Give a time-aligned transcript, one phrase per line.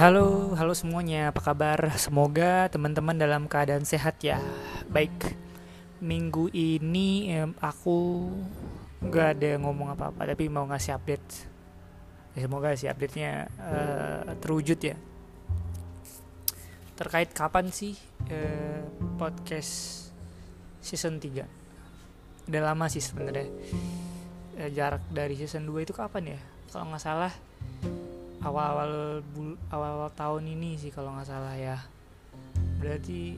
[0.00, 1.92] Halo, halo semuanya, apa kabar?
[2.00, 4.40] Semoga teman-teman dalam keadaan sehat ya.
[4.88, 5.12] Baik,
[6.00, 8.24] minggu ini em, aku
[9.04, 11.28] nggak ada ngomong apa-apa, tapi mau ngasih update.
[12.32, 14.96] Ya, semoga sih update-nya eh, terwujud ya.
[16.96, 17.92] Terkait kapan sih
[18.32, 18.80] eh,
[19.20, 20.08] podcast
[20.80, 22.48] season 3?
[22.48, 23.52] Udah lama sih sebenarnya.
[24.64, 26.40] Eh, jarak dari season 2 itu kapan ya?
[26.72, 27.32] Kalau nggak salah
[28.40, 29.20] awal-awal
[29.68, 31.76] awal-awal tahun ini sih kalau nggak salah ya.
[32.80, 33.36] Berarti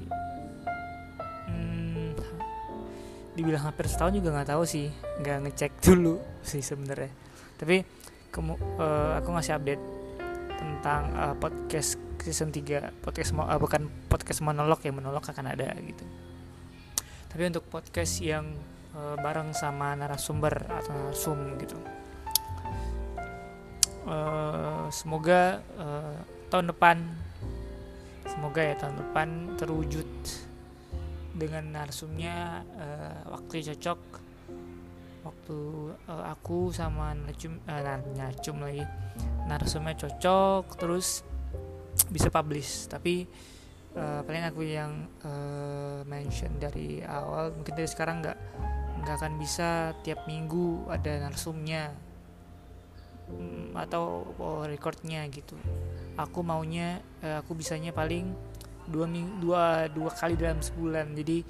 [1.51, 2.15] hmm,
[3.35, 4.87] dibilang hampir setahun juga nggak tahu sih
[5.23, 7.11] nggak ngecek dulu sih sebenarnya.
[7.59, 7.83] Tapi
[8.33, 9.83] kemu eh, aku ngasih update
[10.59, 16.05] tentang eh, podcast season 3 podcast eh, bukan podcast monolog ya monolog akan ada gitu.
[17.27, 18.47] Tapi untuk podcast yang
[18.95, 21.75] eh, bareng sama narasumber atau narsum gitu.
[24.03, 24.42] Eh,
[24.93, 26.19] semoga eh,
[26.53, 27.01] tahun depan
[28.29, 30.09] semoga ya tahun depan terwujud
[31.33, 34.01] dengan narsumnya eh, waktu cocok.
[35.23, 35.59] Waktu
[35.97, 38.85] eh, aku sama narasum eh, nar- narasum lagi
[39.49, 41.25] narsumnya cocok terus
[42.13, 42.87] bisa publish.
[42.93, 43.25] Tapi
[43.97, 48.39] eh, paling aku yang eh, mention dari awal mungkin dari sekarang nggak
[49.03, 51.91] nggak akan bisa tiap minggu ada narsumnya
[53.31, 55.55] mm, atau oh, recordnya gitu.
[56.19, 58.31] Aku maunya eh, aku bisanya paling
[58.89, 59.07] dua
[59.39, 61.15] dua dua kali dalam sebulan.
[61.15, 61.45] Jadi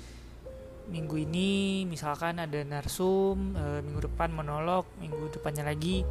[0.82, 6.02] minggu ini misalkan ada narsum eh, minggu depan monolog minggu depannya lagi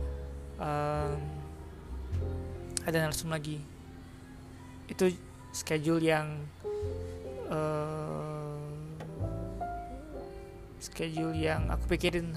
[0.57, 1.19] em,
[2.87, 3.59] ada narsum lagi.
[4.87, 5.11] Itu
[5.51, 6.27] schedule yang
[7.51, 8.71] eh,
[10.81, 12.33] schedule yang aku pikirin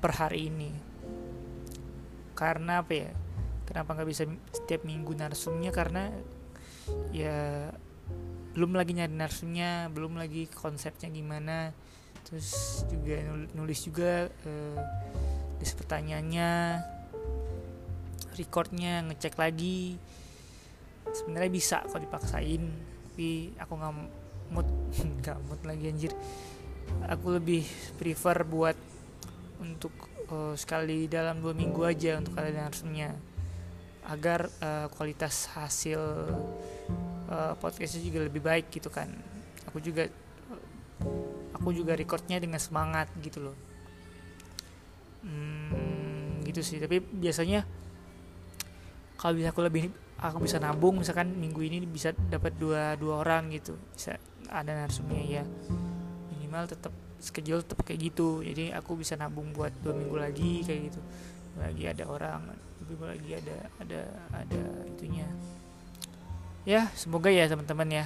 [0.00, 0.89] per hari ini
[2.40, 3.12] karena apa ya
[3.68, 5.68] kenapa nggak bisa setiap minggu narsumnya?
[5.68, 6.08] Karena
[7.12, 7.68] ya
[8.56, 11.76] belum lagi nyari narsumnya belum lagi konsepnya gimana.
[12.24, 14.80] Terus juga nul- nulis juga eh,
[15.60, 16.80] list pertanyaannya
[18.40, 20.00] recordnya ngecek lagi.
[21.12, 22.64] Sebenarnya bisa kalau dipaksain
[23.10, 23.94] tapi aku nggak
[24.56, 24.68] mood
[25.20, 26.12] nggak mood lagi anjir.
[27.04, 27.68] Aku lebih
[28.00, 28.74] prefer buat
[29.60, 29.92] untuk
[30.32, 33.12] eh, sekali dalam dua minggu aja untuk ada narsumnya
[34.08, 36.00] agar eh, kualitas hasil
[37.28, 39.12] eh, podcastnya juga lebih baik gitu kan.
[39.68, 40.08] Aku juga
[41.54, 43.56] aku juga recordnya dengan semangat gitu loh.
[45.20, 46.80] Hmm, gitu sih.
[46.80, 47.68] Tapi biasanya
[49.20, 53.52] kalau bisa aku lebih aku bisa nabung misalkan minggu ini bisa dapat dua dua orang
[53.52, 53.76] gitu.
[53.92, 54.16] Bisa
[54.48, 55.44] ada narsumnya ya.
[56.32, 58.40] Minimal tetap schedule tetap kayak gitu.
[58.40, 61.00] Jadi aku bisa nabung buat dua minggu lagi kayak gitu.
[61.60, 62.40] Lagi ada orang
[62.88, 64.00] minggu lagi ada ada
[64.34, 65.28] ada itunya.
[66.64, 68.04] Ya semoga ya teman-teman ya.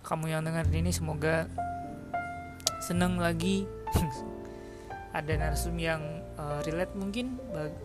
[0.00, 1.48] Kamu yang dengar ini semoga
[2.84, 3.66] seneng lagi.
[5.10, 7.34] Ada narsum yang eh, relate mungkin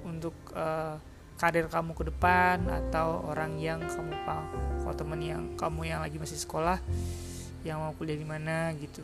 [0.06, 0.94] untuk eh,
[1.36, 4.14] karir kamu ke depan atau orang yang kamu
[4.86, 6.80] kalau teman yang kamu yang lagi masih sekolah
[7.68, 9.02] yang mau kuliah di mana gitu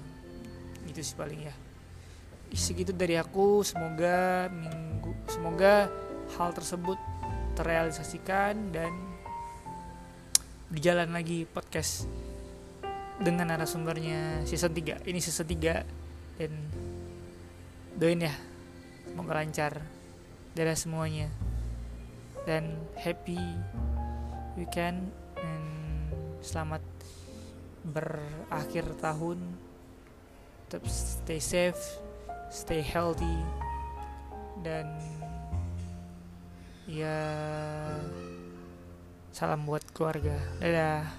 [0.87, 1.55] itu sih paling ya.
[2.51, 3.63] Segitu dari aku.
[3.63, 5.87] Semoga minggu semoga
[6.37, 6.99] hal tersebut
[7.55, 8.91] terrealisasikan dan
[10.71, 12.07] berjalan lagi podcast
[13.21, 16.51] dengan narasumbernya season 3 ini season 3 dan
[17.99, 18.33] doain ya.
[19.07, 19.73] Semoga lancar.
[20.55, 21.27] Dadah semuanya.
[22.47, 23.37] Dan happy
[24.57, 25.61] weekend dan
[26.41, 26.81] selamat
[27.85, 29.70] berakhir tahun
[30.71, 31.99] tetap stay safe
[32.47, 33.43] stay healthy
[34.63, 34.87] dan
[36.87, 37.19] ya
[39.35, 40.39] salam buat keluarga.
[40.63, 41.11] Dadah